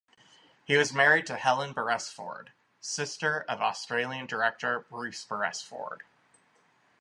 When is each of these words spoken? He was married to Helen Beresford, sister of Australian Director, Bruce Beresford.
He 0.65 0.75
was 0.77 0.91
married 0.95 1.27
to 1.27 1.35
Helen 1.35 1.73
Beresford, 1.73 2.51
sister 2.79 3.45
of 3.47 3.61
Australian 3.61 4.25
Director, 4.25 4.79
Bruce 4.89 5.23
Beresford. 5.23 6.01